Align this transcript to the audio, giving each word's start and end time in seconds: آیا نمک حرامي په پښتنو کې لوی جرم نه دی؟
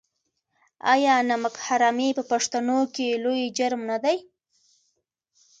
آیا 0.93 1.15
نمک 1.29 1.55
حرامي 1.65 2.09
په 2.17 2.23
پښتنو 2.31 2.79
کې 2.95 3.19
لوی 3.23 3.41
جرم 3.57 3.81
نه 3.91 3.97
دی؟ 4.03 4.17